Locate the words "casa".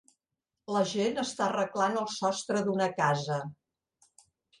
3.01-3.39